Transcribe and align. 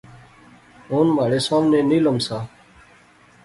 ہن 0.89 1.07
مہاڑے 1.15 1.39
ساونے 1.45 1.79
نیلم 1.89 2.17
سا 2.25 2.37